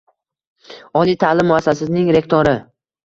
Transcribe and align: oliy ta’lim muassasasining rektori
oliy 1.01 1.17
ta’lim 1.25 1.49
muassasasining 1.51 2.11
rektori 2.17 2.55